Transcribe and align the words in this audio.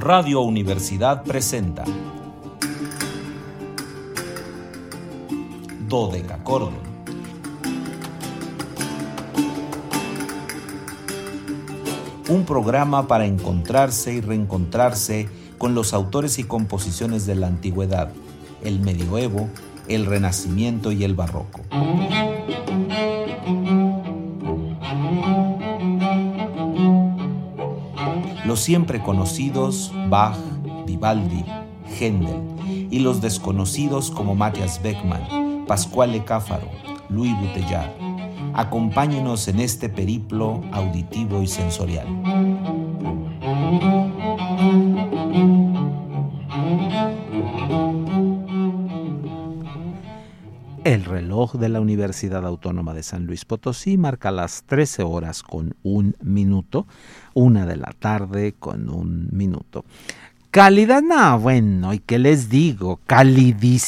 Radio 0.00 0.40
Universidad 0.40 1.24
presenta 1.24 1.84
Dodecacordon. 5.86 6.72
Un 12.30 12.46
programa 12.46 13.06
para 13.08 13.26
encontrarse 13.26 14.14
y 14.14 14.22
reencontrarse 14.22 15.28
con 15.58 15.74
los 15.74 15.92
autores 15.92 16.38
y 16.38 16.44
composiciones 16.44 17.26
de 17.26 17.34
la 17.34 17.48
antigüedad, 17.48 18.10
el 18.64 18.80
medioevo, 18.80 19.50
el 19.86 20.06
renacimiento 20.06 20.92
y 20.92 21.04
el 21.04 21.14
barroco. 21.14 21.60
Siempre 28.60 29.00
conocidos 29.00 29.90
Bach, 30.10 30.36
Vivaldi, 30.84 31.46
Händel 31.98 32.42
y 32.90 32.98
los 32.98 33.22
desconocidos 33.22 34.10
como 34.10 34.34
Matthias 34.34 34.82
Beckmann, 34.82 35.64
Pascuale 35.66 36.22
Cáfaro, 36.24 36.68
Louis 37.08 37.32
Bouteillard. 37.40 37.90
Acompáñenos 38.52 39.48
en 39.48 39.60
este 39.60 39.88
periplo 39.88 40.60
auditivo 40.72 41.40
y 41.40 41.46
sensorial. 41.46 42.06
De 51.48 51.70
la 51.70 51.80
Universidad 51.80 52.44
Autónoma 52.46 52.92
de 52.92 53.02
San 53.02 53.24
Luis 53.24 53.46
Potosí 53.46 53.96
marca 53.96 54.30
las 54.30 54.62
13 54.64 55.04
horas 55.04 55.42
con 55.42 55.74
un 55.82 56.14
minuto, 56.22 56.86
una 57.32 57.64
de 57.64 57.76
la 57.76 57.94
tarde 57.98 58.54
con 58.58 58.90
un 58.90 59.30
minuto. 59.32 59.86
Calidad, 60.50 61.00
no, 61.00 61.40
bueno, 61.40 61.94
¿y 61.94 62.00
qué 62.00 62.18
les 62.18 62.50
digo? 62.50 63.00
Calidísimas. 63.06 63.80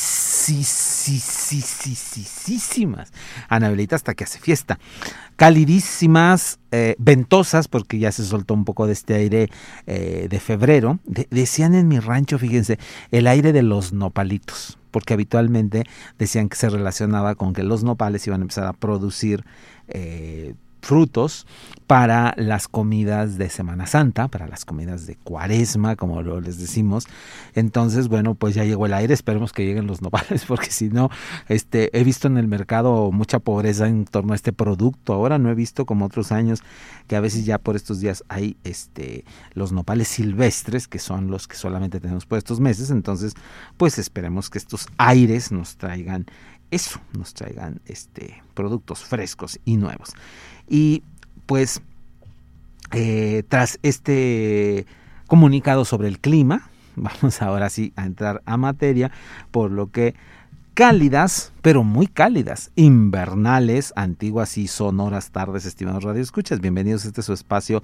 Anabelita 3.51 3.97
hasta 3.97 4.15
que 4.15 4.25
hace 4.25 4.39
fiesta. 4.39 4.79
Calidísimas, 5.37 6.59
eh, 6.71 6.95
ventosas, 6.98 7.69
porque 7.69 7.98
ya 7.98 8.13
se 8.13 8.25
soltó 8.25 8.55
un 8.55 8.65
poco 8.65 8.87
de 8.87 8.95
este 8.95 9.15
aire 9.15 9.51
eh, 9.87 10.29
de 10.31 10.41
febrero. 10.41 11.01
decían 11.05 11.75
en 11.75 11.87
mi 11.87 11.98
rancho, 11.98 12.39
fíjense, 12.39 12.79
el 13.11 13.27
aire 13.27 13.53
de 13.53 13.63
los 13.63 13.93
nopalitos 13.93 14.79
porque 14.93 15.15
habitualmente 15.15 15.85
decían 16.19 16.48
que 16.48 16.57
se 16.57 16.71
relacionaba 16.71 17.35
con 17.35 17.53
que 17.53 17.65
los 17.65 17.83
nopales 17.83 18.25
iban 18.29 18.41
a 18.41 18.45
empezar 18.45 18.67
a 18.69 18.73
producir 18.73 19.45
eh, 19.89 20.55
frutos 20.83 21.47
para 21.87 22.35
las 22.37 22.69
comidas 22.69 23.39
de 23.39 23.49
Semana 23.49 23.87
Santa, 23.87 24.29
para 24.29 24.47
las 24.47 24.65
comidas 24.65 25.07
de 25.07 25.17
Cuaresma, 25.17 25.95
como 25.95 26.23
lo 26.23 26.41
les 26.41 26.59
decimos. 26.59 27.07
Entonces, 27.55 28.09
bueno, 28.09 28.35
pues 28.35 28.55
ya 28.55 28.65
llegó 28.65 28.87
el 28.87 28.95
aire, 28.95 29.15
esperemos 29.15 29.53
que 29.53 29.65
lleguen 29.65 29.87
los 29.87 30.03
nopales, 30.03 30.45
porque 30.49 30.71
si 30.71 30.89
no, 30.89 31.11
este, 31.49 31.97
he 31.99 32.03
visto 32.03 32.29
en 32.29 32.37
el 32.37 32.49
mercado 32.49 33.13
mucha 33.13 33.39
pobreza 33.39 33.87
en 33.89 34.05
torno 34.05 34.33
a 34.33 34.37
este 34.37 34.53
producto. 34.53 35.13
Ahora 35.13 35.39
no 35.39 35.51
he 35.51 35.55
visto 35.55 35.87
como 35.87 36.07
otros 36.07 36.33
años 36.33 36.63
que 37.07 37.17
a 37.17 37.21
veces 37.21 37.45
ya 37.45 37.59
por 37.59 37.77
estos 37.77 38.01
días 38.01 38.25
hay 38.29 38.57
este 38.65 39.25
los 39.55 39.73
nopales 39.73 40.09
silvestres, 40.09 40.89
que 40.89 40.99
son 40.99 41.31
los 41.31 41.47
que 41.47 41.57
solamente 41.57 42.01
tenemos 42.01 42.27
por 42.27 42.39
estos 42.39 42.59
meses. 42.59 42.91
Entonces, 42.91 43.35
pues 43.77 43.99
esperemos 43.99 44.51
que 44.51 44.59
estos 44.59 44.89
aires 44.99 45.53
nos 45.53 45.77
traigan 45.77 46.27
eso, 46.73 47.01
nos 47.17 47.34
traigan 47.34 47.81
este 47.87 48.42
productos 48.55 49.05
frescos 49.05 49.61
y 49.65 49.77
nuevos. 49.77 50.15
Y 50.69 51.03
pues 51.47 51.83
eh, 52.92 53.45
tras 53.48 53.79
este 53.83 54.87
comunicado 55.27 55.84
sobre 55.84 56.09
el 56.09 56.19
clima, 56.19 56.70
vamos 56.97 57.42
ahora 57.42 57.70
sí 57.70 57.92
a 57.95 58.07
entrar 58.07 58.42
a 58.47 58.57
materia, 58.57 59.13
por 59.51 59.70
lo 59.70 59.91
que 59.91 60.14
cálidas, 60.75 61.53
pero 61.61 61.85
muy 61.85 62.07
cálidas, 62.07 62.71
invernales, 62.77 63.93
antiguas 63.95 64.57
y 64.57 64.69
sonoras 64.69 65.31
tardes, 65.31 65.67
estimados 65.67 66.03
radioescuchas. 66.03 66.61
Bienvenidos 66.61 67.05
a 67.05 67.09
este 67.09 67.23
su 67.23 67.35
espacio 67.35 67.83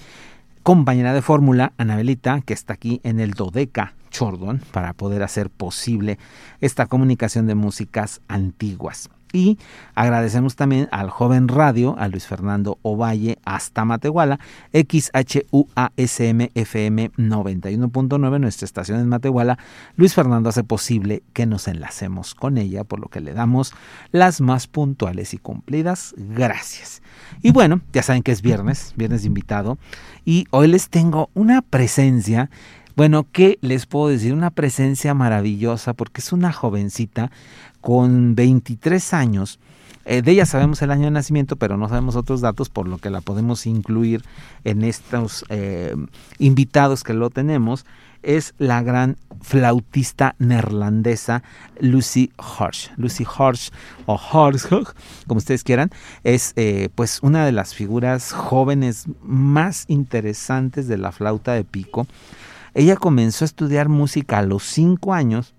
compañera 0.63 1.13
de 1.13 1.22
fórmula, 1.22 1.73
Anabelita, 1.78 2.41
que 2.41 2.53
está 2.53 2.73
aquí 2.73 3.00
en 3.03 3.19
el 3.19 3.31
Dodeca 3.31 3.96
Chordon 4.09 4.62
para 4.72 4.94
poder 4.94 5.23
hacer 5.23 5.50
posible 5.50 6.17
esta 6.59 6.88
comunicación 6.88 7.47
de 7.47 7.56
músicas 7.56 8.22
antiguas. 8.28 9.09
Y 9.34 9.58
agradecemos 9.96 10.56
también 10.56 10.88
al 10.92 11.10
joven 11.10 11.48
radio, 11.48 11.96
a 11.98 12.08
Luis 12.08 12.28
Fernando 12.28 12.80
Ovalle, 12.82 13.38
hasta 13.46 13.86
Matehuala, 13.86 14.40
XHUASM 14.74 16.50
FM 16.54 17.12
91.9, 17.14 18.40
nuestra 18.40 18.66
estación 18.66 19.00
en 19.00 19.10
Matehuala. 19.10 19.58
Luis 19.96 20.14
Fernando 20.14 20.50
hace 20.50 20.64
posible 20.64 21.24
que 21.34 21.46
nos 21.46 21.68
enlacemos 21.68 22.35
con 22.35 22.58
ella, 22.58 22.84
por 22.84 23.00
lo 23.00 23.08
que 23.08 23.22
le 23.22 23.34
damos 23.34 23.74
las 24.12 24.41
más 24.41 24.68
puntuales 24.68 25.34
y 25.34 25.38
cumplidas 25.38 26.16
gracias. 26.18 27.02
Y 27.41 27.52
bueno, 27.52 27.82
ya 27.94 28.03
saben 28.03 28.23
que 28.23 28.32
es 28.32 28.41
viernes, 28.41 28.94
viernes 28.96 29.26
invitado, 29.26 29.78
y 30.26 30.46
hoy 30.52 30.68
les 30.68 30.90
tengo 30.90 31.30
una 31.34 31.62
presencia 31.62 32.50
bueno, 32.97 33.28
¿qué 33.32 33.59
les 33.61 33.85
puedo 33.85 34.08
decir? 34.08 34.34
Una 34.34 34.49
presencia 34.49 35.14
maravillosa 35.14 35.94
porque 35.94 36.20
es 36.20 36.34
una 36.34 36.52
jovencita 36.52 37.29
con 37.79 38.34
23 38.34 39.14
años. 39.14 39.59
Eh, 40.05 40.23
de 40.23 40.32
ella 40.32 40.47
sabemos 40.47 40.82
el 40.82 40.90
año 40.90 41.03
de 41.03 41.11
nacimiento, 41.11 41.58
pero 41.58 41.78
no 41.78 41.90
sabemos 41.90 42.16
otros 42.16 42.41
datos, 42.41 42.70
por 42.70 42.88
lo 42.88 42.97
que 42.97 43.11
la 43.11 43.22
podemos 43.22 43.67
incluir 43.67 44.23
en 44.64 44.84
estos 44.84 45.46
eh, 45.49 45.96
invitados 46.40 47.03
que 47.03 47.14
lo 47.14 47.29
tenemos. 47.29 47.85
Es 48.23 48.55
la 48.58 48.82
gran 48.82 49.17
flautista 49.41 50.34
neerlandesa 50.40 51.44
Lucy 51.79 52.32
Horsch. 52.38 52.90
Lucy 52.97 53.26
Horsch 53.26 53.70
o 54.08 54.16
Horsch, 54.16 54.70
como 55.28 55.38
ustedes 55.38 55.64
quieran, 55.64 55.91
es 56.23 56.53
eh, 56.55 56.90
pues 56.96 57.20
una 57.22 57.46
de 57.46 57.52
las 57.52 57.76
figuras 57.76 58.32
jóvenes 58.32 59.05
más 59.22 59.85
interesantes 59.88 60.88
de 60.88 60.97
la 60.97 61.11
flauta 61.11 61.53
de 61.53 61.64
pico 61.64 62.08
ella 62.78 62.96
comenzó 62.96 63.44
a 63.44 63.47
estudiar 63.47 63.90
música 63.90 64.38
a 64.38 64.44
los 64.44 64.62
cinco 64.64 65.14
años 65.14 65.56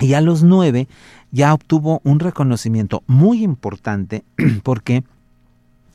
Y 0.00 0.14
a 0.14 0.20
los 0.20 0.42
nueve 0.42 0.88
ya 1.30 1.54
obtuvo 1.54 2.00
un 2.02 2.18
reconocimiento 2.18 3.04
muy 3.06 3.44
importante 3.44 4.24
porque 4.64 5.04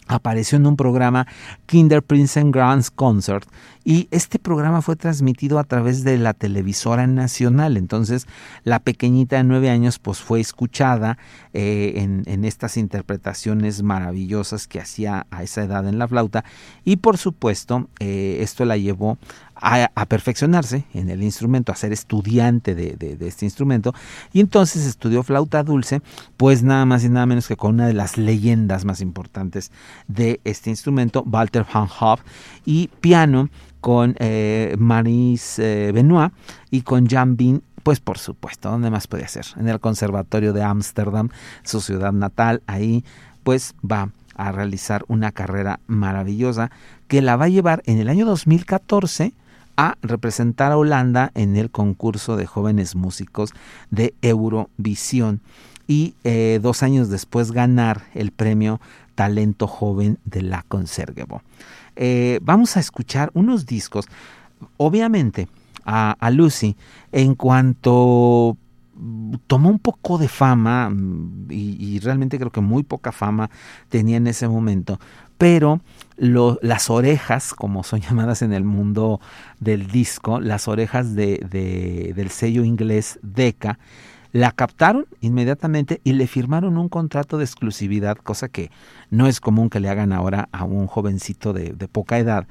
apareció 0.07 0.57
en 0.57 0.65
un 0.65 0.77
programa 0.77 1.27
Kinder 1.65 2.01
Prince 2.01 2.41
Grands 2.45 2.89
Concert 2.89 3.49
y 3.83 4.07
este 4.11 4.39
programa 4.39 4.81
fue 4.81 4.95
transmitido 4.95 5.59
a 5.59 5.63
través 5.63 6.03
de 6.03 6.17
la 6.17 6.33
televisora 6.33 7.07
nacional. 7.07 7.77
Entonces 7.77 8.27
la 8.63 8.79
pequeñita 8.79 9.37
de 9.37 9.43
nueve 9.43 9.69
años 9.69 9.99
pues 9.99 10.19
fue 10.19 10.39
escuchada 10.39 11.17
eh, 11.53 11.93
en, 12.25 12.43
estas 12.45 12.77
interpretaciones 12.77 13.83
maravillosas 13.83 14.67
que 14.67 14.79
hacía 14.79 15.27
a 15.31 15.43
esa 15.43 15.63
edad 15.63 15.87
en 15.87 15.97
la 15.97 16.07
flauta 16.07 16.43
y 16.83 16.97
por 16.97 17.17
supuesto 17.17 17.89
eh, 17.99 18.37
esto 18.41 18.65
la 18.65 18.77
llevó 18.77 19.17
a, 19.55 20.05
perfeccionarse 20.07 20.85
en 20.93 21.09
el 21.09 21.23
instrumento, 21.23 21.71
a 21.71 21.75
ser 21.75 21.93
estudiante 21.93 22.75
de, 22.75 23.17
este 23.21 23.45
instrumento, 23.45 23.93
y 24.33 24.41
entonces 24.41 24.85
estudió 24.85 25.23
flauta 25.23 25.63
dulce, 25.63 26.01
pues 26.35 26.63
nada 26.63 26.85
más 26.85 27.03
y 27.03 27.09
nada 27.09 27.25
menos 27.25 27.47
que 27.47 27.55
con 27.55 27.75
una 27.75 27.87
de 27.87 27.93
las 27.93 28.17
leyendas 28.17 28.83
más 28.83 28.99
importantes 28.99 29.71
de 30.07 30.41
este 30.43 30.69
instrumento, 30.69 31.23
Walter 31.25 31.65
van 31.71 31.87
Hoff, 31.99 32.21
y 32.65 32.89
piano 32.99 33.49
con 33.83 34.15
eh, 34.19 34.77
Maris 34.79 35.59
eh, 35.59 35.91
Benoit 35.93 36.31
y 36.71 36.83
con 36.83 37.05
Jan 37.05 37.35
Bin 37.35 37.61
pues 37.83 37.99
por 37.99 38.17
supuesto, 38.17 38.71
¿dónde 38.71 38.89
más 38.89 39.07
puede 39.07 39.27
ser? 39.27 39.45
En 39.57 39.67
el 39.67 39.81
Conservatorio 39.81 40.53
de 40.53 40.63
Ámsterdam, 40.63 41.27
su 41.63 41.81
ciudad 41.81 42.13
natal, 42.13 42.63
ahí 42.65 43.03
pues 43.43 43.75
va 43.83 44.09
a 44.37 44.53
realizar 44.53 45.03
una 45.09 45.33
carrera 45.33 45.81
maravillosa 45.87 46.71
que 47.09 47.21
la 47.21 47.35
va 47.35 47.45
a 47.45 47.49
llevar 47.49 47.83
en 47.85 47.99
el 47.99 48.07
año 48.07 48.25
2014 48.25 49.33
a 49.75 49.97
representar 50.01 50.71
a 50.71 50.77
Holanda 50.77 51.31
en 51.35 51.57
el 51.57 51.69
concurso 51.69 52.37
de 52.37 52.45
jóvenes 52.45 52.95
músicos 52.95 53.51
de 53.91 54.13
Eurovisión 54.21 55.41
y 55.87 56.15
eh, 56.23 56.61
dos 56.63 56.83
años 56.83 57.09
después 57.09 57.51
ganar 57.51 58.03
el 58.13 58.31
premio 58.31 58.79
Talento 59.15 59.67
Joven 59.67 60.19
de 60.23 60.41
la 60.41 60.63
Consergebo. 60.69 61.41
Eh, 61.95 62.39
vamos 62.41 62.77
a 62.77 62.79
escuchar 62.79 63.31
unos 63.33 63.65
discos. 63.65 64.05
Obviamente, 64.77 65.47
a, 65.85 66.29
Lucy, 66.31 66.75
en 67.11 67.35
cuanto 67.35 68.57
tomó 69.47 69.69
un 69.69 69.79
poco 69.79 70.17
de 70.17 70.27
fama, 70.27 70.89
mm, 70.89 71.47
y, 71.49 71.99
realmente 71.99 72.37
creo 72.37 72.51
que 72.51 72.61
muy 72.61 72.83
poca 72.83 73.11
fama 73.11 73.49
tenía 73.89 74.17
en 74.17 74.27
ese 74.27 74.47
momento, 74.47 74.99
pero 75.37 75.81
las 76.17 76.89
orejas, 76.89 77.53
como 77.53 77.83
son 77.83 78.01
llamadas 78.01 78.41
en 78.41 78.53
el 78.53 78.63
mundo 78.63 79.19
del 79.59 79.87
disco, 79.87 80.39
las 80.39 80.67
orejas 80.67 81.15
de, 81.15 82.13
del 82.15 82.29
sello 82.29 82.63
inglés 82.63 83.19
Decca, 83.21 83.79
la 84.33 84.51
captaron 84.51 85.05
inmediatamente 85.21 86.01
y 86.03 86.13
le 86.13 86.27
firmaron 86.27 86.77
un 86.77 86.89
contrato 86.89 87.37
de 87.37 87.45
exclusividad, 87.45 88.17
cosa 88.17 88.49
que 88.49 88.71
no 89.11 89.27
es 89.27 89.39
común 89.39 89.69
que 89.69 89.79
le 89.79 89.89
hagan 89.89 90.11
ahora 90.11 90.49
a 90.51 90.65
un 90.65 90.87
jovencito 90.87 91.53
de, 91.53 91.71
poca 91.87 92.17
edad. 92.17 92.47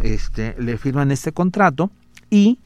Este, 0.00 0.56
le 0.58 0.78
firman 0.78 1.10
este 1.10 1.32
contrato 1.32 1.90
y, 2.30 2.58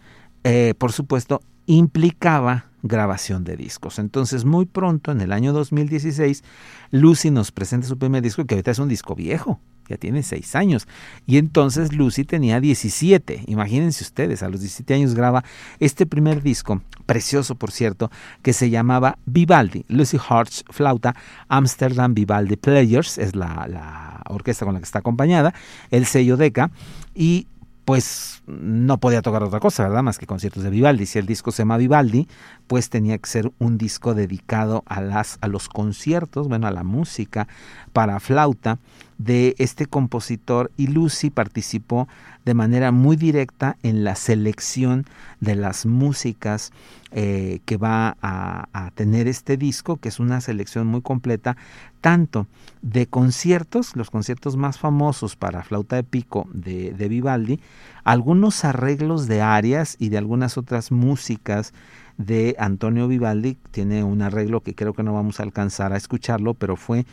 eh, 0.44 0.74
por 0.78 0.92
supuesto, 0.92 1.42
implicaba 1.66 2.66
grabación 2.82 3.44
de 3.44 3.56
discos. 3.56 3.98
Entonces, 3.98 4.44
muy 4.44 4.66
pronto, 4.66 5.12
en 5.12 5.20
el 5.20 5.32
año 5.32 5.52
2016, 5.52 6.42
Lucy 6.90 7.30
nos 7.30 7.52
presenta 7.52 7.86
su 7.86 7.98
primer 7.98 8.22
disco, 8.22 8.44
que 8.44 8.54
ahorita 8.54 8.70
es 8.72 8.78
un 8.78 8.88
disco 8.88 9.14
viejo, 9.14 9.60
ya 9.88 9.96
tiene 9.96 10.22
seis 10.22 10.54
años. 10.54 10.88
Y 11.26 11.38
entonces 11.38 11.92
Lucy 11.92 12.24
tenía 12.24 12.60
17. 12.60 13.44
Imagínense 13.46 14.04
ustedes, 14.04 14.42
a 14.42 14.48
los 14.48 14.60
17 14.60 14.94
años 14.94 15.14
graba 15.14 15.44
este 15.78 16.06
primer 16.06 16.42
disco, 16.42 16.82
precioso 17.06 17.54
por 17.54 17.70
cierto, 17.70 18.10
que 18.42 18.52
se 18.52 18.70
llamaba 18.70 19.18
Vivaldi. 19.26 19.84
Lucy 19.88 20.18
Hart's 20.28 20.64
flauta, 20.70 21.14
Amsterdam 21.48 22.14
Vivaldi 22.14 22.56
Players, 22.56 23.18
es 23.18 23.36
la, 23.36 23.66
la 23.68 24.22
orquesta 24.28 24.64
con 24.64 24.74
la 24.74 24.80
que 24.80 24.84
está 24.84 25.00
acompañada, 25.00 25.54
el 25.90 26.06
sello 26.06 26.36
Deca. 26.36 26.70
Y 27.14 27.46
pues 27.84 28.42
no 28.46 28.98
podía 28.98 29.22
tocar 29.22 29.42
otra 29.42 29.60
cosa, 29.60 29.84
¿verdad? 29.84 30.02
Más 30.02 30.18
que 30.18 30.26
conciertos 30.26 30.62
de 30.62 30.70
Vivaldi. 30.70 31.06
Si 31.06 31.18
el 31.18 31.26
disco 31.26 31.50
se 31.50 31.62
llama 31.62 31.76
Vivaldi, 31.76 32.28
pues 32.66 32.90
tenía 32.90 33.18
que 33.18 33.28
ser 33.28 33.52
un 33.58 33.78
disco 33.78 34.14
dedicado 34.14 34.82
a, 34.86 35.00
las, 35.00 35.38
a 35.40 35.48
los 35.48 35.68
conciertos, 35.68 36.48
bueno, 36.48 36.66
a 36.66 36.70
la 36.70 36.84
música 36.84 37.48
para 37.92 38.20
flauta 38.20 38.78
de 39.18 39.54
este 39.58 39.86
compositor 39.86 40.70
y 40.76 40.88
Lucy 40.88 41.30
participó 41.30 42.08
de 42.44 42.54
manera 42.54 42.90
muy 42.90 43.16
directa 43.16 43.76
en 43.82 44.04
la 44.04 44.16
selección 44.16 45.06
de 45.40 45.54
las 45.54 45.86
músicas 45.86 46.72
eh, 47.12 47.60
que 47.64 47.76
va 47.76 48.16
a, 48.20 48.90
tener 48.94 49.28
este 49.28 49.56
disco, 49.56 49.96
que 49.96 50.08
es 50.08 50.18
una 50.18 50.40
selección 50.40 50.86
muy 50.86 51.02
completa, 51.02 51.56
tanto 52.00 52.46
de 52.82 53.06
conciertos, 53.06 53.94
los 53.96 54.10
conciertos 54.10 54.56
más 54.56 54.78
famosos 54.78 55.36
para 55.36 55.62
flauta 55.62 55.96
de 55.96 56.04
pico 56.04 56.48
de, 56.52 56.92
de 56.92 57.08
Vivaldi, 57.08 57.60
algunos 58.04 58.64
arreglos 58.64 59.28
de 59.28 59.40
arias 59.40 59.96
y 59.98 60.08
de 60.08 60.18
algunas 60.18 60.58
otras 60.58 60.90
músicas 60.90 61.72
de 62.18 62.56
Antonio 62.58 63.08
Vivaldi, 63.08 63.56
tiene 63.70 64.04
un 64.04 64.22
arreglo 64.22 64.60
que 64.60 64.74
creo 64.74 64.94
que 64.94 65.02
no 65.02 65.14
vamos 65.14 65.40
a 65.40 65.44
alcanzar 65.44 65.92
a 65.92 65.96
escucharlo, 65.96 66.54
pero 66.54 66.76
fue 66.76 67.06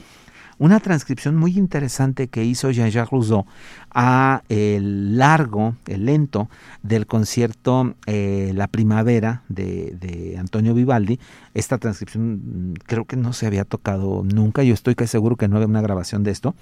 una 0.59 0.79
transcripción 0.81 1.35
muy 1.37 1.57
interesante 1.57 2.27
que 2.27 2.43
hizo 2.43 2.69
Jean-Jacques 2.69 3.11
Rousseau 3.11 3.45
a 3.91 4.43
el 4.49 5.17
largo, 5.17 5.75
el 5.87 6.05
lento 6.05 6.49
del 6.83 7.07
concierto 7.07 7.95
eh, 8.05 8.51
La 8.53 8.67
Primavera 8.67 9.43
de, 9.47 10.35
Antonio 10.37 10.73
Vivaldi. 10.73 11.19
Esta 11.53 11.77
transcripción 11.77 12.33
mm, 12.33 12.73
creo 12.85 13.05
que 13.05 13.15
no 13.15 13.33
se 13.33 13.47
había 13.47 13.63
tocado 13.63 14.23
nunca, 14.23 14.61
yo 14.63 14.73
estoy 14.73 14.95
casi 14.95 15.11
seguro 15.11 15.37
que 15.37 15.47
no 15.47 15.55
había 15.55 15.67
una 15.67 15.81
grabación 15.81 16.23
de 16.23 16.31
esto. 16.31 16.53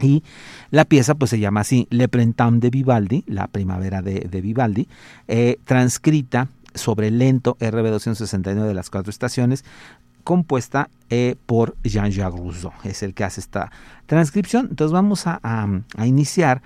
Y 0.00 0.24
la 0.70 0.84
pieza 0.84 1.14
pues 1.14 1.30
se 1.30 1.38
llama 1.38 1.60
así 1.60 1.86
Le 1.90 2.08
Printemps 2.08 2.60
de 2.60 2.70
Vivaldi, 2.70 3.24
la 3.28 3.46
primavera 3.46 4.02
de, 4.02 4.40
Vivaldi, 4.42 4.88
eh, 5.28 5.58
transcrita 5.64 6.48
sobre 6.74 7.08
el 7.08 7.18
lento 7.18 7.56
RB 7.60 7.90
269 7.90 8.66
de 8.66 8.74
las 8.74 8.90
cuatro 8.90 9.10
estaciones, 9.10 9.64
compuesta 10.24 10.88
eh, 11.10 11.36
por 11.46 11.76
Jean-Jacques 11.84 12.40
Rousseau. 12.40 12.72
Es 12.82 13.02
el 13.02 13.14
que 13.14 13.24
hace 13.24 13.40
esta 13.40 13.70
transcripción. 14.06 14.68
Entonces 14.70 14.92
vamos 14.92 15.24
a, 15.26 15.68
iniciar 16.04 16.62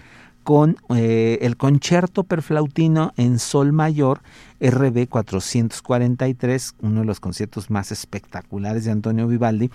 con 0.49 0.79
eh, 0.97 1.41
el 1.43 1.59
concierto 1.59 2.25
per 2.25 2.41
flautino 2.41 3.13
en 3.19 3.39
sol 3.39 3.75
mayor 3.75 4.23
RB 4.63 5.07
443, 5.07 6.75
uno 6.81 7.01
de 7.01 7.07
los 7.07 7.21
conciertos 7.21 7.69
más 7.69 7.93
espectaculares 7.93 8.87
de 8.87 8.93
Antonio 8.93 9.29
Vivaldi, 9.29 9.71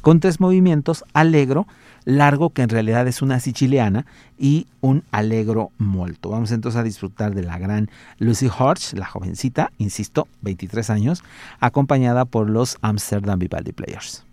con 0.00 0.20
tres 0.20 0.40
movimientos, 0.40 1.04
alegro, 1.12 1.66
largo, 2.06 2.48
que 2.48 2.62
en 2.62 2.70
realidad 2.70 3.06
es 3.06 3.20
una 3.20 3.38
siciliana, 3.38 4.06
y 4.38 4.66
un 4.80 5.02
alegro 5.10 5.72
molto. 5.76 6.30
Vamos 6.30 6.52
entonces 6.52 6.80
a 6.80 6.84
disfrutar 6.84 7.34
de 7.34 7.42
la 7.42 7.58
gran 7.58 7.90
Lucy 8.18 8.48
Hodge, 8.48 8.94
la 8.94 9.04
jovencita, 9.04 9.72
insisto, 9.76 10.26
23 10.40 10.88
años, 10.88 11.22
acompañada 11.60 12.24
por 12.24 12.48
los 12.48 12.78
Amsterdam 12.80 13.38
Vivaldi 13.38 13.72
Players. 13.72 14.24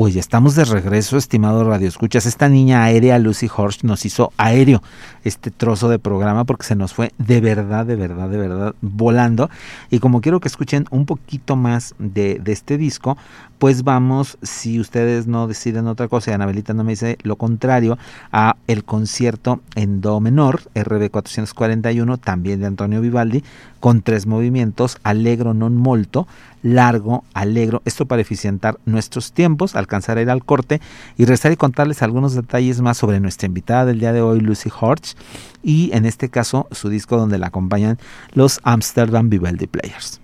Pues 0.03 0.15
ya 0.15 0.19
estamos 0.19 0.55
de 0.55 0.65
regreso, 0.65 1.15
estimado 1.15 1.63
Radio 1.63 1.87
Escuchas. 1.87 2.25
Esta 2.25 2.49
niña 2.49 2.83
aérea, 2.83 3.17
Lucy 3.19 3.47
Horsch, 3.47 3.83
nos 3.83 4.03
hizo 4.03 4.33
aéreo 4.35 4.83
este 5.23 5.51
trozo 5.51 5.89
de 5.89 5.99
programa 5.99 6.43
porque 6.43 6.65
se 6.65 6.75
nos 6.75 6.93
fue 6.93 7.11
de 7.17 7.41
verdad, 7.41 7.85
de 7.85 7.95
verdad, 7.95 8.29
de 8.29 8.37
verdad 8.37 8.75
volando. 8.81 9.49
Y 9.89 9.99
como 9.99 10.21
quiero 10.21 10.39
que 10.39 10.47
escuchen 10.47 10.85
un 10.91 11.05
poquito 11.05 11.55
más 11.55 11.95
de, 11.99 12.41
este 12.45 12.77
disco, 12.77 13.17
pues 13.57 13.83
vamos, 13.83 14.37
si 14.41 14.79
ustedes 14.79 15.25
no 15.25 15.47
deciden 15.47 15.87
otra 15.87 16.07
cosa 16.07 16.31
y 16.31 16.33
Anabelita 16.33 16.73
no 16.73 16.83
me 16.83 16.91
dice 16.91 17.17
lo 17.23 17.37
contrario, 17.37 17.97
a 18.31 18.57
el 18.67 18.83
concierto 18.83 19.61
en 19.75 20.01
Do 20.01 20.19
menor, 20.19 20.61
RB 20.75 21.09
441, 21.09 22.17
también 22.17 22.59
de 22.59 22.67
Antonio 22.67 23.01
Vivaldi, 23.01 23.43
con 23.79 24.01
tres 24.01 24.27
movimientos, 24.27 24.97
allegro 25.03 25.53
non 25.53 25.75
molto, 25.75 26.27
largo, 26.63 27.25
alegro, 27.33 27.81
esto 27.85 28.05
para 28.05 28.21
eficientar 28.21 28.79
nuestros 28.85 29.33
tiempos, 29.33 29.75
alcanzar 29.75 30.17
a 30.17 30.21
ir 30.21 30.29
al 30.29 30.45
corte 30.45 30.79
y 31.17 31.25
rezar 31.25 31.51
y 31.51 31.57
contarles 31.57 32.01
algunos 32.01 32.33
detalles 32.33 32.81
más 32.81 32.97
sobre 32.97 33.19
nuestra 33.19 33.47
invitada 33.47 33.85
del 33.85 33.99
día 33.99 34.13
de 34.13 34.21
hoy, 34.21 34.39
Lucy 34.39 34.69
Horch, 34.79 35.12
y 35.61 35.91
en 35.93 36.05
este 36.05 36.29
caso 36.29 36.67
su 36.71 36.89
disco 36.89 37.17
donde 37.17 37.37
la 37.37 37.47
acompañan 37.47 37.97
los 38.33 38.59
Amsterdam 38.63 39.29
Vivaldi 39.29 39.67
Players. 39.67 40.22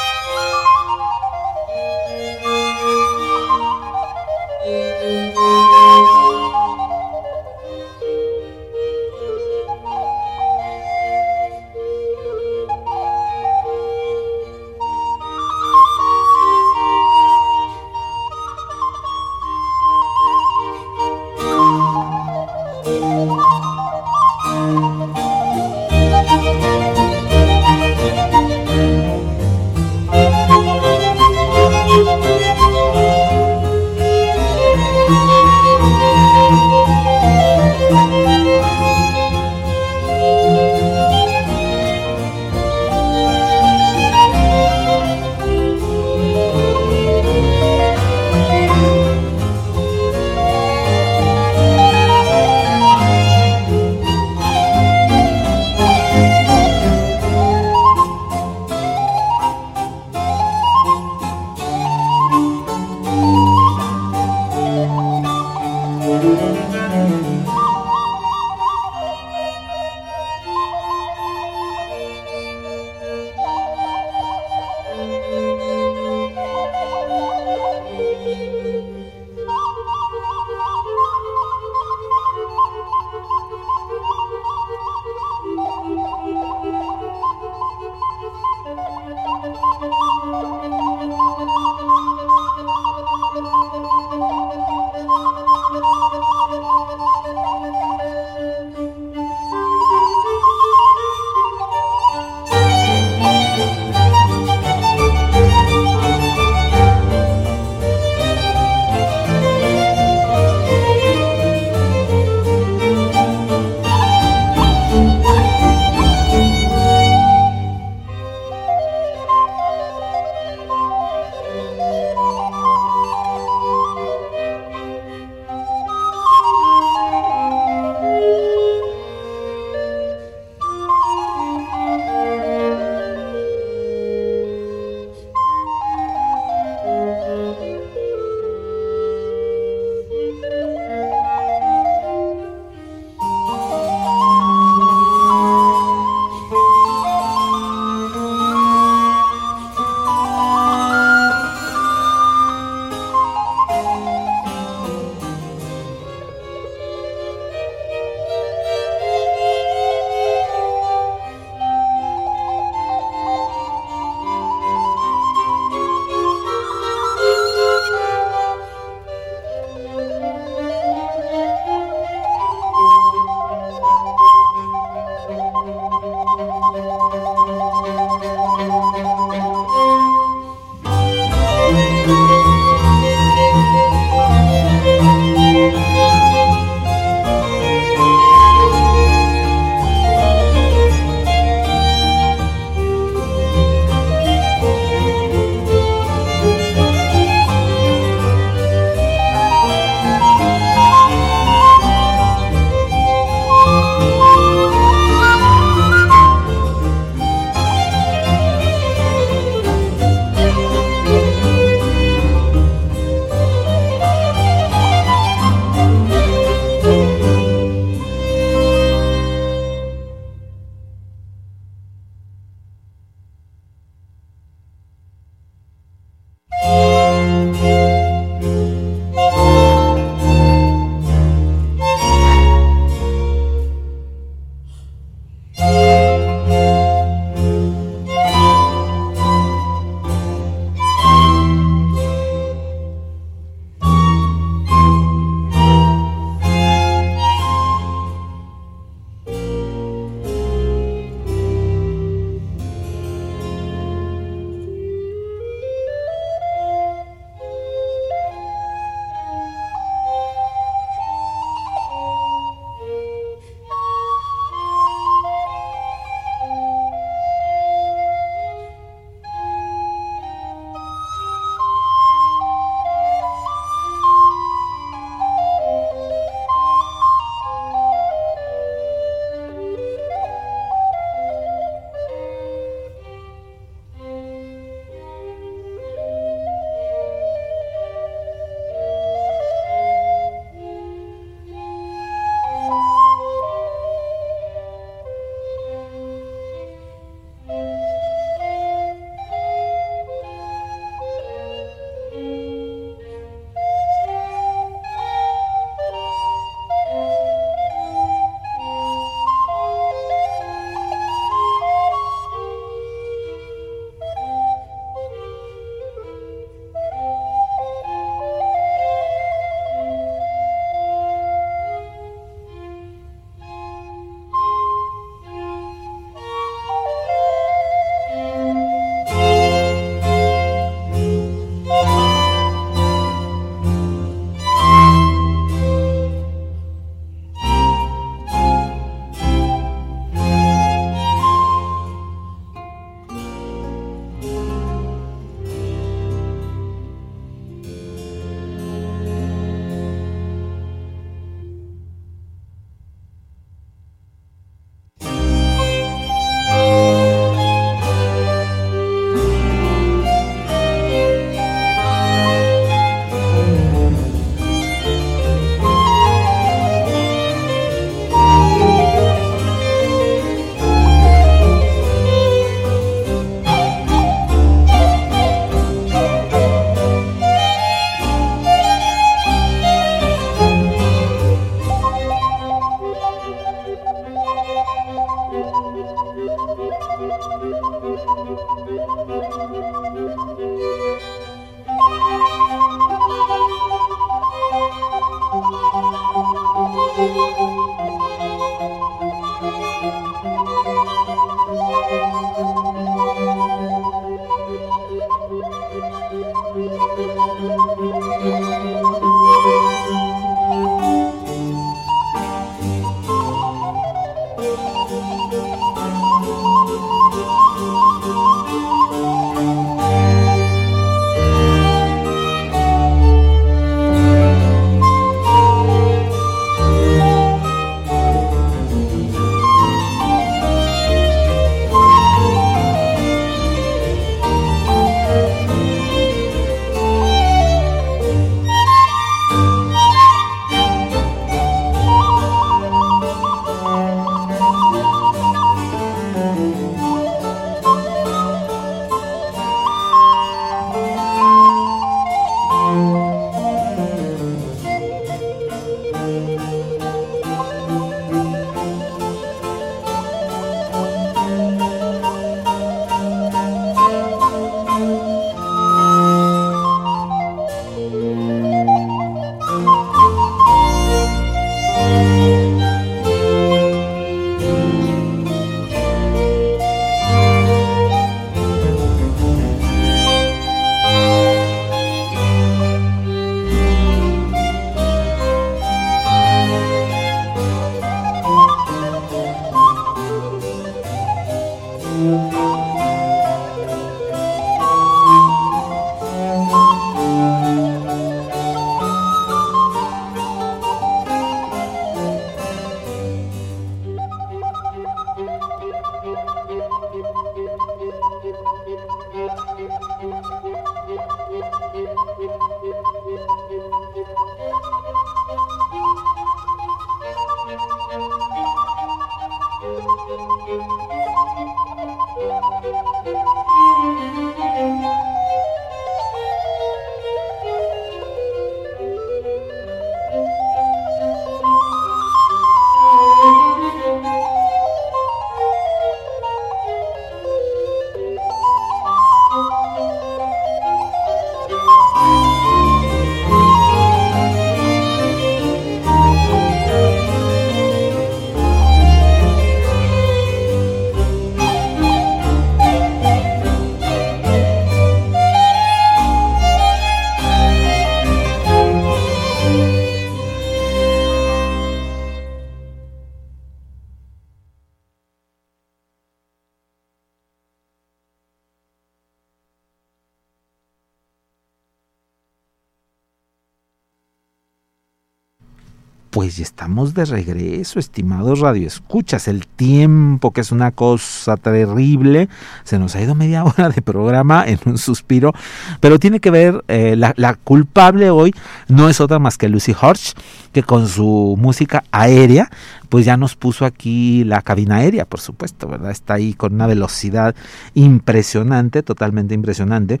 Pues 576.18 576.36
ya 576.36 576.42
estamos 576.42 576.94
de 576.94 577.04
regreso, 577.04 577.78
estimados 577.78 578.40
radioescuchas. 578.40 579.28
El 579.28 579.46
tiempo, 579.46 580.32
que 580.32 580.40
es 580.40 580.50
una 580.50 580.72
cosa 580.72 581.36
terrible, 581.36 582.28
se 582.64 582.80
nos 582.80 582.96
ha 582.96 583.00
ido 583.00 583.14
media 583.14 583.44
hora 583.44 583.68
de 583.68 583.82
programa 583.82 584.44
en 584.44 584.58
un 584.64 584.78
suspiro, 584.78 585.32
pero 585.78 586.00
tiene 586.00 586.18
que 586.18 586.32
ver, 586.32 586.64
eh, 586.66 586.96
la, 586.96 587.34
culpable 587.34 588.10
hoy 588.10 588.34
no 588.66 588.88
es 588.88 589.00
otra 589.00 589.20
más 589.20 589.38
que 589.38 589.48
Lucy 589.48 589.76
Horch, 589.80 590.14
que 590.50 590.64
con 590.64 590.88
su 590.88 591.36
música 591.38 591.84
aérea, 591.92 592.50
pues 592.88 593.06
ya 593.06 593.16
nos 593.16 593.36
puso 593.36 593.64
aquí 593.64 594.24
la 594.24 594.42
cabina 594.42 594.78
aérea, 594.78 595.04
por 595.04 595.20
supuesto, 595.20 595.68
¿verdad? 595.68 595.92
Está 595.92 596.14
ahí 596.14 596.34
con 596.34 596.52
una 596.52 596.66
velocidad 596.66 597.36
impresionante, 597.74 598.82
totalmente 598.82 599.34
impresionante 599.34 600.00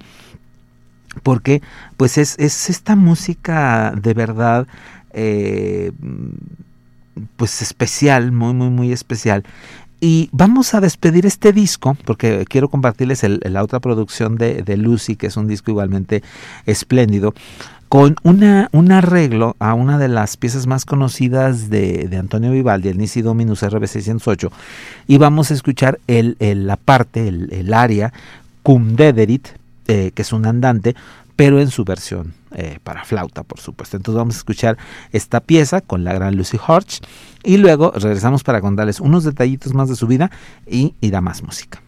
porque 1.22 1.62
pues 1.96 2.18
es, 2.18 2.38
es, 2.38 2.70
esta 2.70 2.94
música 2.94 3.92
de 4.00 4.14
verdad 4.14 4.66
eh, 5.12 5.92
pues 7.36 7.62
especial, 7.62 8.32
muy, 8.32 8.54
muy, 8.54 8.70
muy 8.70 8.92
especial. 8.92 9.44
Y 10.00 10.28
vamos 10.30 10.74
a 10.74 10.80
despedir 10.80 11.26
este 11.26 11.52
disco, 11.52 11.96
porque 12.04 12.44
quiero 12.48 12.68
compartirles 12.68 13.24
la 13.24 13.64
otra 13.64 13.80
producción 13.80 14.36
de, 14.36 14.76
Lucy, 14.76 15.16
que 15.16 15.26
es 15.26 15.36
un 15.36 15.48
disco 15.48 15.72
igualmente 15.72 16.22
espléndido, 16.66 17.34
con 17.88 18.14
una, 18.22 18.68
un 18.72 18.92
arreglo 18.92 19.56
a 19.58 19.74
una 19.74 19.98
de 19.98 20.08
las 20.08 20.36
piezas 20.36 20.66
más 20.66 20.84
conocidas 20.84 21.68
de, 21.68 22.08
Antonio 22.16 22.52
Vivaldi, 22.52 22.90
el 22.90 22.98
Nisi 22.98 23.22
Dominus 23.22 23.62
RB608, 23.64 24.50
y 25.08 25.18
vamos 25.18 25.50
a 25.50 25.54
escuchar 25.54 25.98
el, 26.06 26.36
la 26.38 26.76
parte, 26.76 27.26
el, 27.26 27.52
el 27.52 27.74
área 27.74 28.12
Cum 28.62 28.94
Dederit, 28.94 29.48
eh, 29.88 30.12
que 30.14 30.22
es 30.22 30.32
un 30.32 30.46
andante, 30.46 30.94
pero 31.34 31.60
en 31.60 31.70
su 31.70 31.84
versión 31.84 32.34
eh, 32.54 32.78
para 32.82 33.04
flauta, 33.04 33.42
por 33.42 33.60
supuesto. 33.60 33.96
Entonces 33.96 34.18
vamos 34.18 34.36
a 34.36 34.38
escuchar 34.38 34.78
esta 35.12 35.40
pieza 35.40 35.80
con 35.80 36.04
la 36.04 36.12
gran 36.12 36.36
Lucy 36.36 36.58
Horch 36.64 37.00
y 37.44 37.56
luego 37.56 37.92
regresamos 37.92 38.42
para 38.42 38.60
contarles 38.60 39.00
unos 39.00 39.24
detallitos 39.24 39.74
más 39.74 39.88
de 39.88 39.96
su 39.96 40.06
vida 40.06 40.30
y 40.66 40.94
ir 41.00 41.16
a 41.16 41.20
más 41.20 41.42
música. 41.42 41.82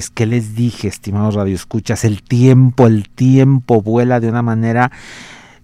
Pues, 0.00 0.08
¿qué 0.08 0.24
les 0.24 0.54
dije, 0.54 0.88
estimados 0.88 1.34
radioescuchas? 1.34 2.06
El 2.06 2.22
tiempo, 2.22 2.86
el 2.86 3.10
tiempo 3.10 3.82
vuela 3.82 4.18
de 4.18 4.30
una 4.30 4.40
manera 4.40 4.90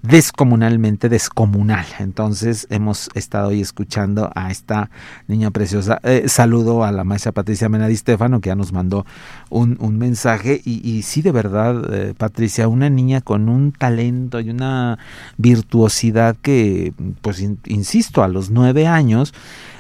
descomunalmente 0.03 1.09
descomunal. 1.09 1.87
Entonces 2.01 2.67
hemos 2.69 3.09
estado 3.15 3.49
hoy 3.49 3.63
escuchando 3.63 4.31
a 4.35 4.51
esta 4.51 4.91
niña 5.27 5.51
preciosa. 5.53 6.01
Eh, 6.03 6.25
saludo 6.29 6.85
a 6.85 6.93
la 6.93 7.03
maestra 7.03 7.33
Patricia 7.33 7.71
Menadi 7.71 7.97
Stefano 7.97 8.43
que 8.43 8.49
ya 8.49 8.57
nos 8.57 8.75
mandó 8.75 9.07
un, 9.49 9.79
mensaje 9.97 10.61
y, 10.63 11.01
sí 11.01 11.23
de 11.23 11.33
verdad 11.33 11.95
eh, 11.95 12.13
Patricia, 12.13 12.69
una 12.69 12.91
niña 12.91 13.23
con 13.23 13.49
un 13.49 13.73
talento 13.73 14.41
y 14.41 14.51
una 14.51 14.99
virtuosidad 15.39 16.37
que 16.37 16.93
pues 17.23 17.43
insisto 17.65 18.23
a 18.23 18.29
los 18.29 18.51
nueve 18.51 18.87
años 18.87 19.33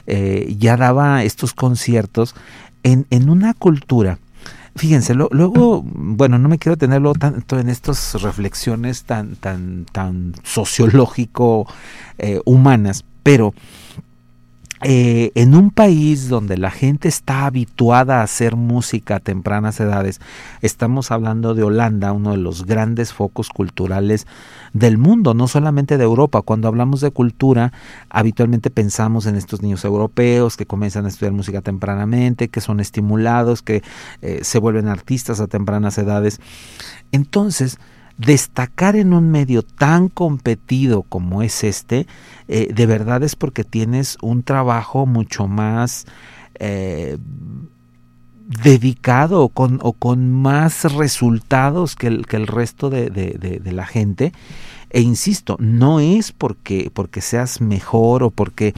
eh, 0.07 0.57
ya 0.59 0.79
daba 0.79 1.25
estos 1.25 1.53
conciertos 1.53 2.35
en, 2.85 3.07
en 3.11 3.29
una 3.29 3.53
cultura 3.53 4.19
fíjense, 4.77 5.14
luego, 5.14 5.83
bueno, 5.85 6.39
no 6.39 6.49
me 6.49 6.59
quiero 6.59 6.77
tenerlo 6.77 7.14
tanto 7.14 7.59
en 7.59 7.68
estas 7.68 8.20
reflexiones 8.22 9.05
tan, 9.05 9.37
tan, 9.37 9.87
tan 9.91 10.35
sociológico 10.43 11.66
eh, 12.18 12.41
humanas, 12.45 13.05
pero 13.22 13.55
eh, 14.89 15.32
en 15.34 15.57
un 15.57 15.72
país 15.72 16.28
donde 16.28 16.57
la 16.57 16.70
gente 16.70 17.09
está 17.09 17.47
habituada 17.47 18.20
a 18.20 18.22
hacer 18.22 18.55
música 18.55 19.16
a 19.16 19.18
tempranas 19.18 19.80
edades, 19.80 20.20
estamos 20.62 21.11
hablando 21.11 21.55
de 21.57 21.64
Holanda, 21.64 22.12
uno 22.12 22.30
de 22.30 22.37
los 22.37 22.66
grandes 22.66 23.12
focos 23.12 23.49
culturales 23.49 24.28
del 24.74 24.97
mundo, 24.97 25.34
no 25.34 25.49
solamente 25.49 25.99
de 25.99 26.05
Europa. 26.05 26.41
Cuando 26.43 26.68
hablamos 26.68 27.01
de 27.01 27.11
cultura, 27.11 27.72
habitualmente 28.11 28.70
pensamos 28.70 29.26
en 29.26 29.34
estos 29.34 29.61
niños 29.61 29.84
europeos 29.84 30.57
que 30.57 30.66
comienzan 30.66 31.05
a 31.05 31.09
estudiar 31.09 31.32
música 31.32 31.62
tempranamente, 31.62 32.47
que 32.47 32.61
son 32.61 32.78
estimulados, 32.78 33.62
que 33.62 33.82
eh, 34.22 34.39
se 34.43 34.61
vuelven 34.61 34.87
artistas 34.87 35.41
a 35.41 35.49
tempranas 35.49 35.99
edades. 35.99 36.39
Entonces, 37.11 37.80
destacar 38.19 38.97
en 38.97 39.12
un 39.12 39.31
medio 39.31 39.62
tan 39.62 40.09
competido 40.09 41.03
como 41.03 41.43
es 41.43 41.64
este, 41.64 42.07
eh, 42.49 42.73
de 42.73 42.87
verdad 42.87 43.23
es 43.23 43.37
porque 43.37 43.64
tienes 43.64 44.17
un 44.23 44.43
trabajo 44.43 45.07
mucho 45.07 45.47
más 45.47 46.07
eh, 46.59 47.19
dedicado 48.47 49.43
o 49.43 49.49
con, 49.49 49.81
o 49.83 49.93
con, 49.93 50.33
más 50.33 50.93
resultados 50.93 51.97
que 51.97 52.07
el, 52.07 52.27
que 52.27 52.37
el 52.37 52.47
resto 52.47 52.91
de, 52.91 53.11
de, 53.11 53.73
la 53.73 53.87
gente. 53.87 54.33
E 54.91 55.01
insisto, 55.01 55.57
no 55.59 55.99
es 55.99 56.31
porque, 56.31 56.91
porque 56.95 57.21
seas 57.21 57.61
mejor 57.61 58.23
o 58.23 58.31
porque 58.31 58.73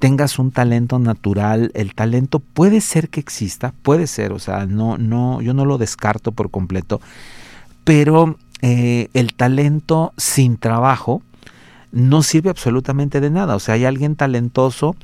tengas 0.00 0.38
un 0.40 0.50
talento 0.50 0.98
natural, 0.98 1.70
el 1.74 1.94
talento 1.94 2.40
puede 2.40 2.80
ser 2.80 3.08
que 3.08 3.20
exista, 3.20 3.72
puede 3.82 4.08
ser, 4.08 4.32
o 4.32 4.38
sea, 4.40 4.66
no, 4.66 4.98
no, 4.98 5.40
yo 5.40 5.54
no 5.54 5.64
lo 5.64 5.78
descarto 5.78 6.32
por 6.32 6.50
completo, 6.50 7.00
pero 7.84 8.36
eh, 8.62 9.08
el 9.12 9.34
talento 9.34 10.12
sin 10.16 10.56
trabajo 10.56 11.22
no 11.92 12.22
sirve 12.22 12.50
absolutamente 12.50 13.20
de 13.20 13.30
nada. 13.30 13.56
O 13.56 13.58
sea, 13.58 13.74
hay 13.74 13.86
alguien 13.86 14.16
talentoso 14.16 14.96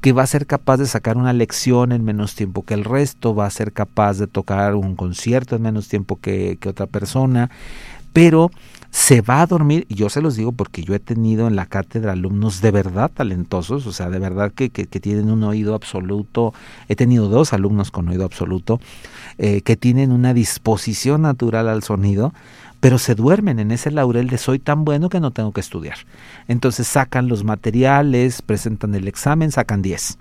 que 0.00 0.12
va 0.12 0.22
a 0.22 0.26
ser 0.26 0.46
capaz 0.46 0.76
de 0.76 0.86
sacar 0.86 1.16
una 1.16 1.32
lección 1.32 1.90
en 1.90 2.04
menos 2.04 2.36
tiempo 2.36 2.64
que 2.64 2.74
el 2.74 2.84
resto, 2.84 3.34
va 3.34 3.46
a 3.46 3.50
ser 3.50 3.72
capaz 3.72 4.18
de 4.18 4.28
tocar 4.28 4.76
un 4.76 4.94
concierto 4.94 5.56
en 5.56 5.62
menos 5.62 5.88
tiempo 5.88 6.20
que, 6.20 6.58
otra 6.66 6.86
persona, 6.86 7.50
pero 8.12 8.50
se 8.90 9.20
va 9.20 9.42
a 9.42 9.46
dormir, 9.46 9.86
y 9.88 9.96
yo 9.96 10.08
se 10.08 10.22
los 10.22 10.36
digo 10.36 10.52
porque 10.52 10.82
yo 10.82 10.94
he 10.94 11.00
tenido 11.00 11.48
en 11.48 11.56
la 11.56 11.66
cátedra 11.66 12.12
alumnos 12.12 12.60
de 12.60 12.70
verdad 12.70 13.10
talentosos, 13.12 13.86
o 13.86 13.92
sea, 13.92 14.08
de 14.08 14.18
verdad 14.18 14.52
que, 14.52 14.70
que, 14.70 14.86
tienen 14.86 15.30
un 15.30 15.42
oído 15.42 15.74
absoluto, 15.74 16.54
he 16.88 16.96
tenido 16.96 17.28
dos 17.28 17.52
alumnos 17.52 17.90
con 17.90 18.08
oído 18.08 18.24
absoluto, 18.24 18.80
eh, 19.38 19.60
que 19.62 19.76
tienen 19.76 20.12
una 20.12 20.32
disposición 20.32 21.22
natural 21.22 21.68
al 21.68 21.82
sonido, 21.82 22.32
pero 22.86 22.98
se 22.98 23.16
duermen 23.16 23.58
en 23.58 23.72
ese 23.72 23.90
laurel 23.90 24.28
de 24.28 24.38
soy 24.38 24.60
tan 24.60 24.84
bueno 24.84 25.08
que 25.08 25.18
no 25.18 25.32
tengo 25.32 25.50
que 25.50 25.60
estudiar. 25.60 25.96
Entonces 26.46 26.86
sacan 26.86 27.26
los 27.26 27.42
materiales, 27.42 28.42
presentan 28.42 28.94
el 28.94 29.08
examen, 29.08 29.50
sacan 29.50 29.82
10. 29.82 30.18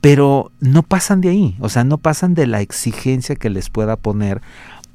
Pero 0.00 0.50
no 0.58 0.82
pasan 0.82 1.20
de 1.20 1.28
ahí, 1.28 1.56
o 1.60 1.68
sea, 1.68 1.84
no 1.84 1.98
pasan 1.98 2.34
de 2.34 2.48
la 2.48 2.62
exigencia 2.62 3.36
que 3.36 3.48
les 3.48 3.70
pueda 3.70 3.94
poner 3.94 4.42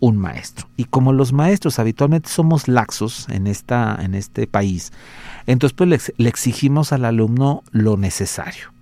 un 0.02 0.18
maestro. 0.18 0.68
Y 0.76 0.84
como 0.84 1.14
los 1.14 1.32
maestros 1.32 1.80
habitualmente 1.80 2.28
somos 2.30 2.68
laxos 2.68 3.30
en, 3.30 3.48
esta, 3.48 3.98
en 4.02 4.14
este 4.14 4.46
país, 4.46 4.92
entonces 5.48 5.74
pues 5.78 6.12
le, 6.18 6.28
exigimos 6.28 6.92
al 6.92 7.06
alumno 7.06 7.64
lo 7.72 7.96
necesario 7.96 8.74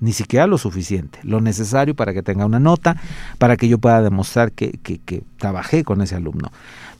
ni 0.00 0.12
siquiera 0.12 0.46
lo 0.46 0.58
suficiente, 0.58 1.18
lo 1.22 1.40
necesario 1.40 1.94
para 1.94 2.12
que 2.12 2.22
tenga 2.22 2.44
una 2.44 2.60
nota, 2.60 2.96
para 3.38 3.56
que 3.56 3.68
yo 3.68 3.78
pueda 3.78 4.02
demostrar 4.02 4.52
que, 4.52 4.78
trabajé 5.38 5.82
con 5.82 6.02
ese 6.02 6.14
alumno. 6.14 6.52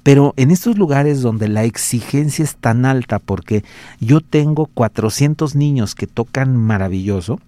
Pero 0.05 0.34
en 0.36 0.50
estos 0.50 0.78
lugares 0.78 1.22
donde 1.22 1.48
la 1.48 1.64
exigencia 1.64 2.44
es 2.44 2.57
tan 2.57 2.84
alta, 2.84 3.18
porque 3.18 3.64
yo 4.00 4.20
tengo 4.20 4.66
400 4.66 5.57
niños 5.57 5.94
que 5.94 6.07
tocan 6.07 6.57
maravilloso, 6.57 7.40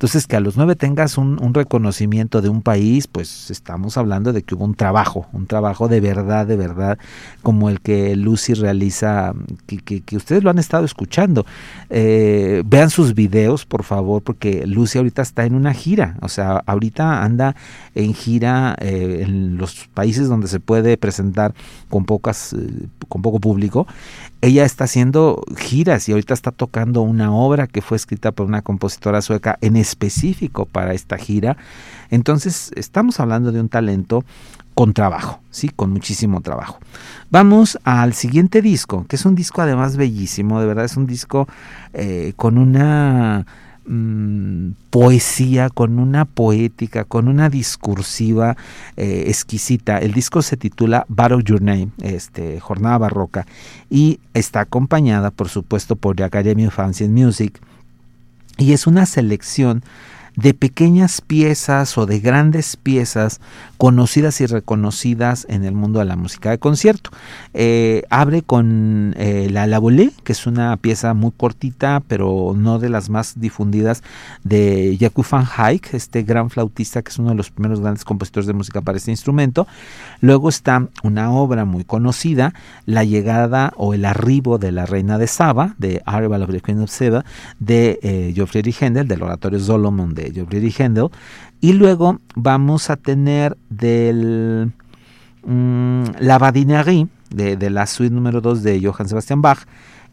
entonces, 0.00 0.26
que 0.26 0.34
a 0.34 0.40
los 0.40 0.56
nueve 0.56 0.76
tengas 0.76 1.18
un, 1.18 1.52
reconocimiento 1.52 2.40
de 2.40 2.48
un 2.48 2.62
país, 2.62 3.06
pues 3.06 3.50
estamos 3.50 3.98
hablando 3.98 4.32
de 4.32 4.42
que 4.42 4.54
hubo 4.54 4.64
un 4.64 4.74
trabajo, 4.74 5.26
un 5.34 5.46
trabajo 5.46 5.88
de 5.88 6.00
verdad, 6.00 6.46
de 6.46 6.56
verdad, 6.56 6.98
como 7.42 7.68
el 7.68 7.82
que 7.82 8.16
Lucy 8.16 8.54
realiza, 8.54 9.34
que, 9.66 10.00
que, 10.00 10.16
ustedes 10.16 10.42
lo 10.42 10.48
han 10.48 10.58
estado 10.58 10.86
escuchando. 10.86 11.44
Eh, 11.90 12.62
vean 12.64 12.88
sus 12.88 13.14
videos, 13.14 13.66
por 13.66 13.82
favor, 13.82 14.22
porque 14.22 14.66
Lucy 14.66 14.96
ahorita 14.96 15.20
está 15.20 15.44
en 15.44 15.54
una 15.54 15.74
gira, 15.74 16.16
o 16.22 16.30
sea, 16.30 16.62
ahorita 16.64 17.22
anda 17.22 17.54
en 17.94 18.14
gira 18.14 18.76
eh, 18.80 19.24
en 19.26 19.58
los 19.58 19.86
países 19.92 20.30
donde 20.30 20.48
se 20.48 20.60
puede 20.60 20.96
presentar 20.96 21.52
con 21.90 22.06
pocas, 22.06 22.54
eh, 22.54 22.86
con 23.06 23.20
poco 23.20 23.38
público. 23.38 23.86
Ella 24.42 24.64
está 24.64 24.84
haciendo 24.84 25.44
giras 25.56 26.08
y 26.08 26.12
ahorita 26.12 26.32
está 26.32 26.50
tocando 26.50 27.02
una 27.02 27.32
obra 27.32 27.66
que 27.66 27.82
fue 27.82 27.96
escrita 27.96 28.32
por 28.32 28.46
una 28.46 28.62
compositora 28.62 29.20
sueca 29.20 29.58
en 29.60 29.76
específico 29.76 30.64
para 30.64 30.94
esta 30.94 31.18
gira. 31.18 31.58
Entonces, 32.10 32.70
estamos 32.74 33.20
hablando 33.20 33.52
de 33.52 33.60
un 33.60 33.68
talento 33.68 34.24
con 34.74 34.94
trabajo, 34.94 35.40
sí, 35.50 35.68
con 35.68 35.90
muchísimo 35.90 36.40
trabajo. 36.40 36.78
Vamos 37.30 37.78
al 37.84 38.14
siguiente 38.14 38.62
disco, 38.62 39.04
que 39.08 39.16
es 39.16 39.26
un 39.26 39.34
disco 39.34 39.60
además 39.60 39.98
bellísimo, 39.98 40.58
de 40.58 40.66
verdad 40.66 40.86
es 40.86 40.96
un 40.96 41.06
disco 41.06 41.46
eh, 41.92 42.32
con 42.36 42.56
una 42.56 43.46
mm, 43.86 44.70
poesía, 44.90 45.68
con 45.70 45.98
una 45.98 46.24
poética, 46.24 47.04
con 47.04 47.28
una 47.28 47.48
discursiva 47.48 48.56
eh, 48.96 49.24
exquisita. 49.28 49.98
El 49.98 50.12
disco 50.12 50.42
se 50.42 50.56
titula 50.56 51.04
Battle 51.08 51.42
Your 51.44 51.62
Name, 51.62 51.88
este, 52.02 52.60
Jornada 52.60 52.98
Barroca, 52.98 53.46
y 53.88 54.20
está 54.34 54.60
acompañada, 54.60 55.30
por 55.30 55.48
supuesto, 55.48 55.96
por 55.96 56.16
The 56.16 56.24
Academy 56.24 56.66
of 56.66 56.78
Ancient 56.78 57.12
Music, 57.12 57.60
y 58.58 58.72
es 58.72 58.86
una 58.86 59.06
selección 59.06 59.82
de 60.36 60.54
pequeñas 60.54 61.20
piezas 61.20 61.96
o 61.98 62.06
de 62.06 62.20
grandes 62.20 62.76
piezas 62.76 63.40
conocidas 63.76 64.40
y 64.40 64.46
reconocidas 64.46 65.46
en 65.48 65.64
el 65.64 65.74
mundo 65.74 66.00
de 66.00 66.04
la 66.04 66.16
música 66.16 66.50
de 66.50 66.58
concierto. 66.58 67.10
Eh, 67.54 68.02
abre 68.10 68.42
con 68.42 69.14
eh, 69.16 69.48
la 69.50 69.66
La 69.66 69.78
Volée, 69.78 70.12
que 70.24 70.32
es 70.32 70.46
una 70.46 70.76
pieza 70.76 71.14
muy 71.14 71.32
cortita, 71.34 72.02
pero 72.06 72.54
no 72.56 72.78
de 72.78 72.90
las 72.90 73.08
más 73.08 73.40
difundidas, 73.40 74.02
de 74.44 74.96
Jakub 75.00 75.26
van 75.30 75.46
Eyck, 75.58 75.94
este 75.94 76.22
gran 76.22 76.50
flautista 76.50 77.02
que 77.02 77.10
es 77.10 77.18
uno 77.18 77.30
de 77.30 77.36
los 77.36 77.50
primeros 77.50 77.80
grandes 77.80 78.04
compositores 78.04 78.46
de 78.46 78.52
música 78.52 78.80
para 78.80 78.98
este 78.98 79.10
instrumento. 79.10 79.66
Luego 80.20 80.48
está 80.48 80.88
una 81.02 81.30
obra 81.30 81.64
muy 81.64 81.84
conocida, 81.84 82.52
La 82.86 83.04
llegada 83.04 83.72
o 83.76 83.94
el 83.94 84.04
arribo 84.04 84.58
de 84.58 84.72
la 84.72 84.86
reina 84.86 85.18
de 85.18 85.26
Saba, 85.26 85.74
de 85.78 86.02
Arrival 86.04 86.42
of 86.42 86.50
the 86.50 86.60
Queen 86.60 86.80
of 86.80 86.90
Saba, 86.90 87.24
de 87.58 87.98
eh, 88.02 88.32
Geoffrey 88.34 88.74
Händel, 88.78 89.08
del 89.08 89.22
oratorio 89.22 89.58
Solomon 89.58 90.14
de 90.14 90.29
Geoffrey 90.32 90.74
Händel. 90.76 91.08
Y 91.60 91.74
luego 91.74 92.18
vamos 92.34 92.90
a 92.90 92.96
tener 92.96 93.56
del 93.68 94.72
mm, 95.44 96.04
La 96.20 96.38
Badinerie, 96.38 97.08
de, 97.30 97.70
la 97.70 97.86
suite 97.86 98.14
número 98.14 98.40
2 98.40 98.62
de 98.62 98.80
Johann 98.82 99.08
Sebastian 99.08 99.42
Bach. 99.42 99.66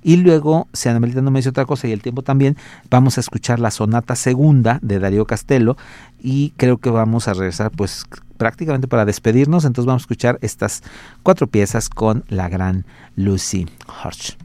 Y 0.04 0.18
luego, 0.18 0.68
si 0.74 0.90
Ana 0.90 1.00
no 1.00 1.32
me 1.32 1.40
dice 1.40 1.50
otra 1.50 1.66
cosa 1.66 1.88
y 1.88 1.92
el 1.92 2.02
tiempo 2.02 2.22
también, 2.22 2.56
vamos 2.90 3.18
a 3.18 3.22
escuchar 3.22 3.60
la 3.60 3.72
sonata 3.72 4.16
segunda 4.16 4.80
de 4.82 5.00
Darío 5.00 5.26
Castelo 5.26 5.76
y 6.22 6.52
creo 6.56 6.78
que 6.78 6.90
vamos 6.90 7.28
a 7.28 7.34
regresar 7.34 7.72
pues 7.72 8.06
prácticamente 8.38 8.88
para 8.88 9.06
despedirnos. 9.06 9.66
Entonces 9.66 9.88
vamos 9.88 10.04
a 10.04 10.06
escuchar 10.06 10.38
estas 10.42 10.84
cuatro 11.24 11.48
piezas 11.48 11.90
con 11.90 12.24
la 12.30 12.48
gran 12.48 12.86
Lucy 13.16 13.68
Hirsch. 14.04 14.38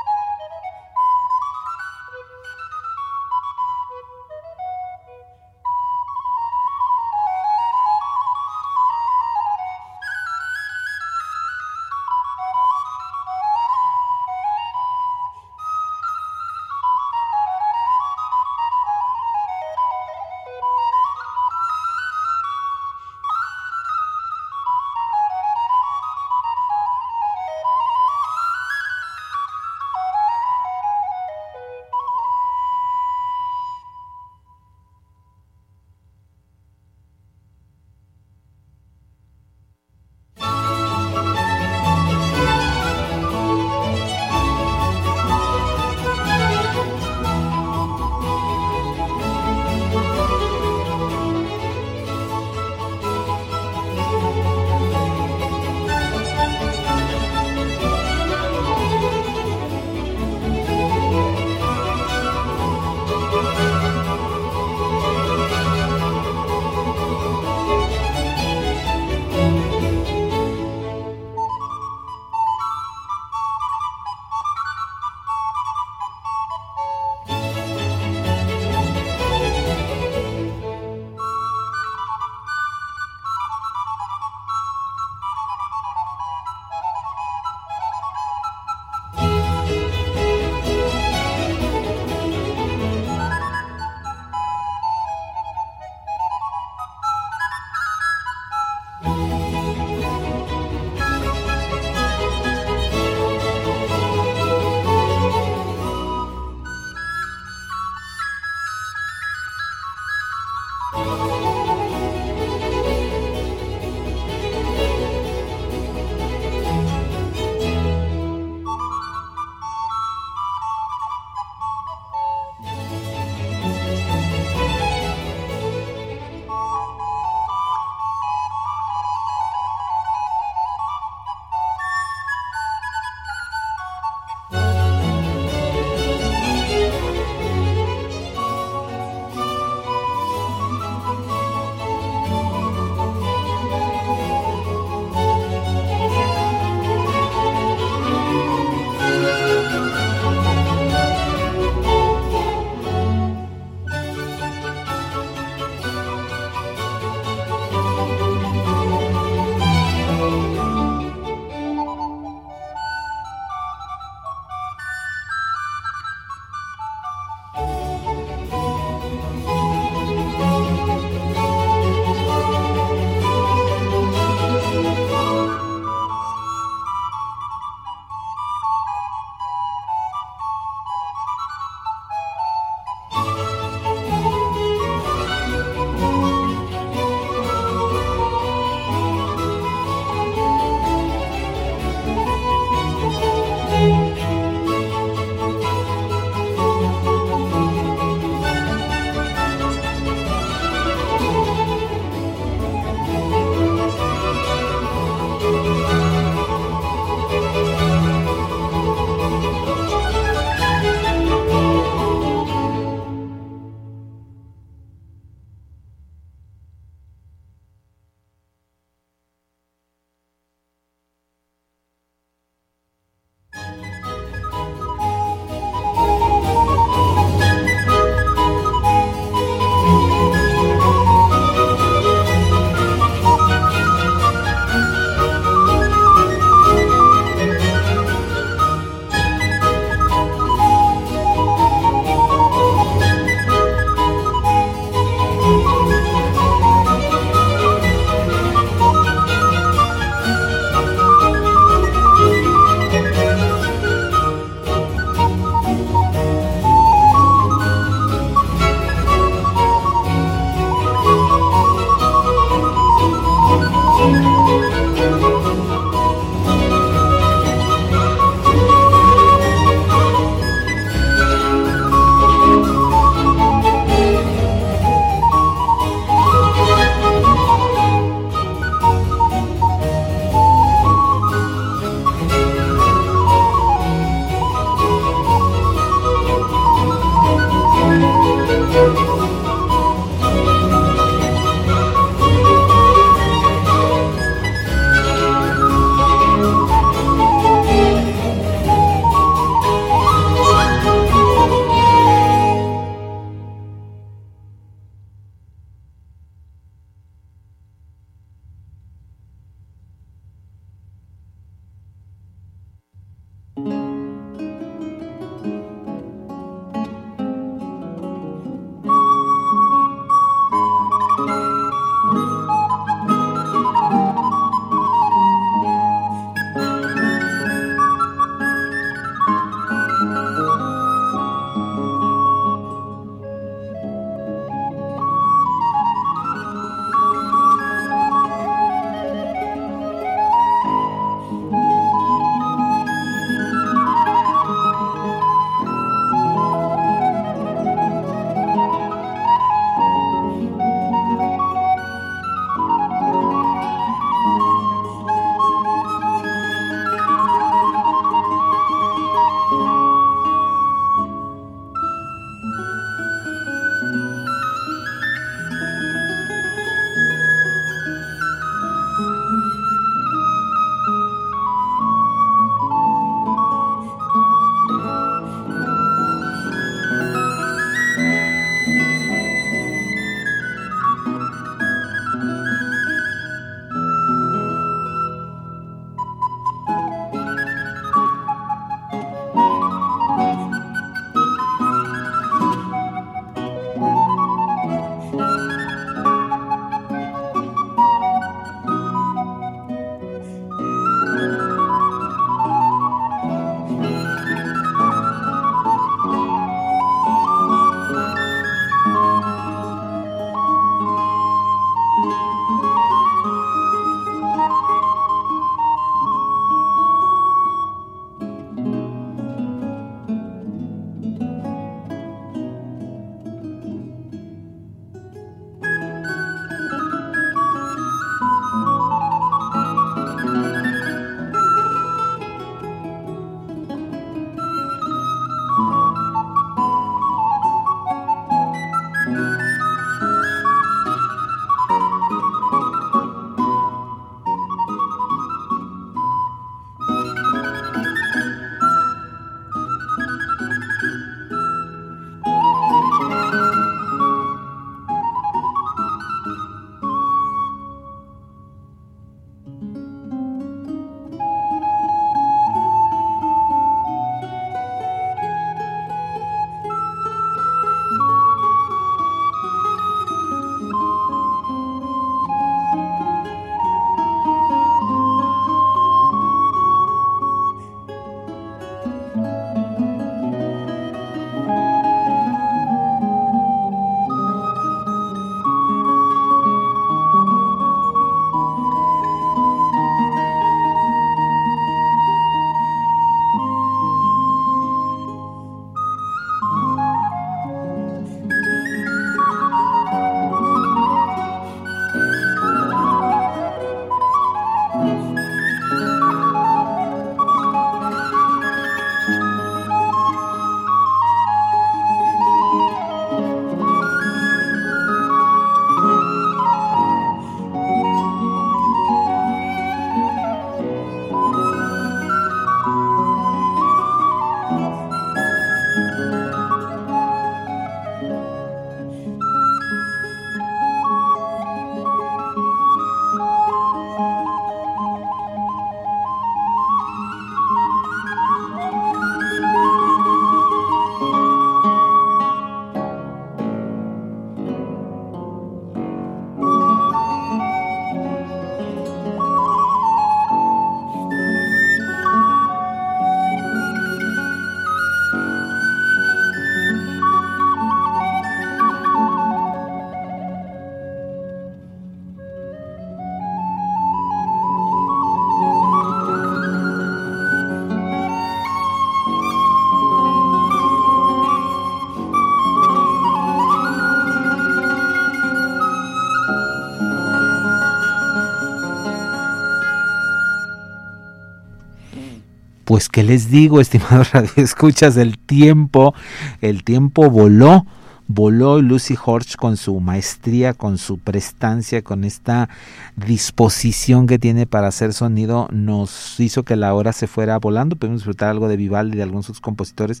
Pues 582.78 582.88
qué 582.88 583.02
les 583.02 583.28
digo, 583.28 583.60
estimados 583.60 584.12
escuchas 584.36 584.96
el 584.98 585.18
tiempo, 585.18 585.96
el 586.40 586.62
tiempo 586.62 587.10
voló 587.10 587.66
voló 588.06 588.62
Lucy 588.62 588.94
Horch 589.04 589.36
con 589.36 589.56
su 589.56 589.80
maestría, 589.80 590.54
con 590.54 590.78
su 590.78 590.98
prestancia, 590.98 591.82
con 591.82 592.04
esta 592.04 592.48
disposición 592.96 594.06
que 594.06 594.20
tiene 594.20 594.46
para 594.46 594.68
hacer 594.68 594.94
sonido, 594.94 595.48
nos 595.52 596.18
hizo 596.18 596.44
que 596.44 596.54
la 596.54 596.72
hora 596.72 596.92
se 596.92 597.06
fuera 597.06 597.36
volando. 597.38 597.74
Pudimos 597.76 598.00
disfrutar 598.00 598.30
algo 598.30 598.48
de 598.48 598.56
Vivaldi 598.56 598.94
y 598.94 598.96
de 598.96 599.02
algunos 599.02 599.40
compositores 599.40 600.00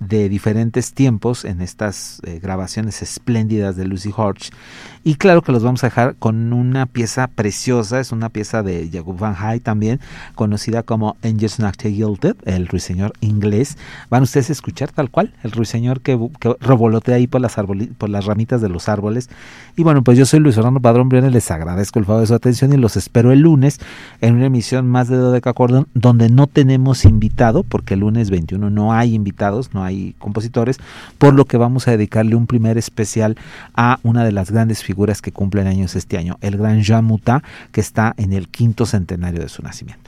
de 0.00 0.28
diferentes 0.28 0.92
tiempos 0.92 1.44
en 1.44 1.60
estas 1.60 2.20
eh, 2.24 2.38
grabaciones 2.40 3.02
espléndidas 3.02 3.76
de 3.76 3.86
Lucy 3.86 4.12
Horch. 4.16 4.50
Y 5.04 5.14
claro 5.14 5.42
que 5.42 5.52
los 5.52 5.62
vamos 5.62 5.82
a 5.84 5.86
dejar 5.86 6.16
con 6.16 6.52
una 6.52 6.86
pieza 6.86 7.28
preciosa, 7.28 8.00
es 8.00 8.12
una 8.12 8.28
pieza 8.28 8.62
de 8.62 8.90
Jacob 8.92 9.18
Van 9.18 9.34
Hay 9.38 9.60
también, 9.60 10.00
conocida 10.34 10.82
como 10.82 11.16
Angels 11.22 11.58
Not 11.58 11.80
Gilded, 11.80 12.36
el 12.44 12.66
ruiseñor 12.66 13.12
inglés. 13.20 13.78
Van 14.10 14.22
ustedes 14.22 14.50
a 14.50 14.52
escuchar 14.52 14.90
tal 14.92 15.10
cual, 15.10 15.32
el 15.42 15.52
ruiseñor 15.52 16.00
que, 16.00 16.18
que 16.40 16.54
revolotea 16.60 17.16
ahí 17.16 17.26
por 17.26 17.40
las, 17.40 17.56
por 17.96 18.08
las 18.10 18.26
ramitas 18.26 18.60
de 18.60 18.68
los 18.68 18.88
árboles. 18.88 19.30
Y 19.76 19.82
bueno, 19.82 20.02
pues 20.04 20.18
yo 20.18 20.26
soy 20.26 20.40
Luis 20.40 20.58
Orlando 20.58 20.80
Padrón 20.80 21.08
Briones, 21.08 21.32
les 21.32 21.50
agradezco 21.50 21.98
el 21.98 22.04
favor 22.04 22.20
de 22.20 22.26
su 22.26 22.34
atención 22.34 22.72
y 22.72 22.76
los 22.76 22.96
espero 22.96 23.32
el 23.32 23.40
lunes 23.40 23.80
en 24.20 24.34
una 24.34 24.46
emisión 24.46 24.86
más 24.86 25.08
de 25.08 25.16
Dodeca 25.16 25.54
Cordon, 25.54 25.86
donde 25.94 26.28
no 26.28 26.48
tenemos 26.48 27.04
invitado, 27.04 27.62
porque 27.62 27.94
el 27.94 28.00
lunes 28.00 28.30
21 28.30 28.68
no 28.68 28.92
hay 28.92 29.14
invitados, 29.14 29.72
no 29.72 29.84
hay 29.84 29.87
hay 29.88 30.14
compositores, 30.18 30.78
por 31.18 31.34
lo 31.34 31.44
que 31.44 31.56
vamos 31.56 31.88
a 31.88 31.92
dedicarle 31.92 32.36
un 32.36 32.46
primer 32.46 32.78
especial 32.78 33.36
a 33.74 33.98
una 34.02 34.24
de 34.24 34.32
las 34.32 34.50
grandes 34.50 34.82
figuras 34.82 35.22
que 35.22 35.32
cumplen 35.32 35.66
años 35.66 35.96
este 35.96 36.18
año, 36.18 36.38
el 36.40 36.56
gran 36.56 36.82
Jean 36.82 37.08
que 37.72 37.80
está 37.80 38.14
en 38.16 38.32
el 38.32 38.48
quinto 38.48 38.86
centenario 38.86 39.40
de 39.40 39.48
su 39.48 39.62
nacimiento. 39.62 40.07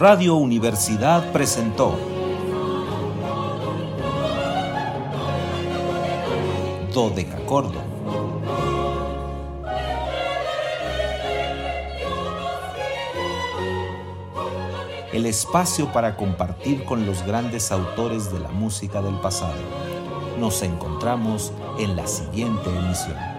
Radio 0.00 0.36
Universidad 0.36 1.30
presentó 1.30 1.94
Dodecacordo. 6.94 7.78
El 15.12 15.26
espacio 15.26 15.92
para 15.92 16.16
compartir 16.16 16.86
con 16.86 17.04
los 17.04 17.22
grandes 17.26 17.70
autores 17.70 18.32
de 18.32 18.40
la 18.40 18.48
música 18.48 19.02
del 19.02 19.20
pasado. 19.20 19.52
Nos 20.38 20.62
encontramos 20.62 21.52
en 21.78 21.94
la 21.94 22.06
siguiente 22.06 22.70
emisión. 22.70 23.29